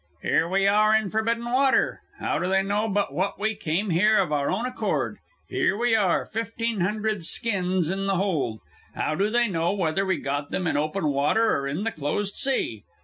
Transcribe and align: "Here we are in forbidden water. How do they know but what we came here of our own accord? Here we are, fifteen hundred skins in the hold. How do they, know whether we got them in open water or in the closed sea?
"Here 0.23 0.49
we 0.49 0.65
are 0.65 0.95
in 0.95 1.11
forbidden 1.11 1.45
water. 1.45 2.01
How 2.17 2.39
do 2.39 2.49
they 2.49 2.63
know 2.63 2.89
but 2.89 3.13
what 3.13 3.39
we 3.39 3.53
came 3.53 3.91
here 3.91 4.17
of 4.17 4.31
our 4.31 4.49
own 4.49 4.65
accord? 4.65 5.19
Here 5.47 5.77
we 5.77 5.93
are, 5.93 6.25
fifteen 6.25 6.79
hundred 6.81 7.23
skins 7.23 7.87
in 7.91 8.07
the 8.07 8.15
hold. 8.15 8.61
How 8.95 9.13
do 9.13 9.29
they, 9.29 9.47
know 9.47 9.73
whether 9.73 10.03
we 10.03 10.17
got 10.17 10.49
them 10.49 10.65
in 10.65 10.75
open 10.75 11.09
water 11.09 11.55
or 11.55 11.67
in 11.67 11.83
the 11.83 11.91
closed 11.91 12.35
sea? 12.35 12.83